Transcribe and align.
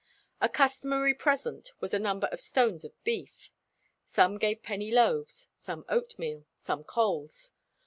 A 0.41 0.49
customary 0.49 1.13
present 1.13 1.73
was 1.79 1.93
a 1.93 1.99
number 1.99 2.25
of 2.31 2.41
stones 2.41 2.83
of 2.83 3.03
beef. 3.03 3.51
Some 4.03 4.39
gave 4.39 4.63
penny 4.63 4.89
loaves, 4.89 5.49
some 5.55 5.85
oatmeal, 5.89 6.47
some 6.55 6.83
coals. 6.83 7.51